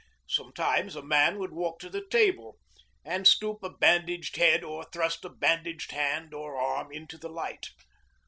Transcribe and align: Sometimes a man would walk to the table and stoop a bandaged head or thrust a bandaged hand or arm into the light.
Sometimes 0.27 0.95
a 0.95 1.03
man 1.03 1.37
would 1.37 1.51
walk 1.51 1.77
to 1.81 1.87
the 1.87 2.03
table 2.09 2.57
and 3.05 3.27
stoop 3.27 3.61
a 3.61 3.69
bandaged 3.69 4.35
head 4.35 4.63
or 4.63 4.83
thrust 4.85 5.23
a 5.23 5.29
bandaged 5.29 5.91
hand 5.91 6.33
or 6.33 6.57
arm 6.59 6.91
into 6.91 7.19
the 7.19 7.29
light. 7.29 7.67